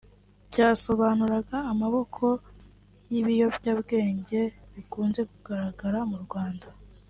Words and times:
cyasobanuraga 0.53 1.57
amoko 1.71 2.25
y’Ibiyobyabwenge 3.11 4.41
bikunze 4.73 5.21
kugaragara 5.31 5.99
mu 6.11 6.17
Rwanda 6.25 6.67